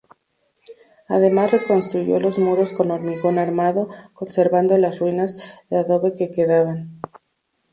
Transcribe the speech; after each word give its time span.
Además 1.09 1.51
reconstruyó 1.51 2.19
los 2.19 2.39
muros 2.39 2.73
con 2.73 2.89
hormigón 2.89 3.37
armado, 3.37 3.87
conservando 4.13 4.75
las 4.79 4.97
ruinas 4.97 5.37
de 5.69 5.77
adobe 5.77 6.15
que 6.15 6.31
quedaban. 6.31 6.99